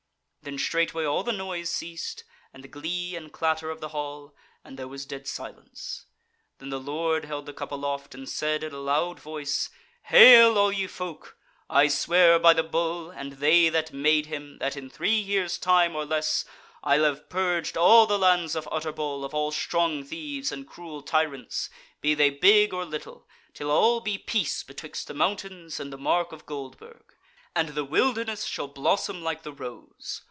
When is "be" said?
22.01-22.15, 23.99-24.17